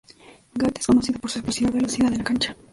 Gatt 0.55 0.79
es 0.79 0.87
conocido 0.87 1.19
por 1.19 1.29
su 1.29 1.37
explosiva 1.37 1.69
velocidad 1.69 2.11
en 2.11 2.17
la 2.17 2.23
cancha. 2.23 2.55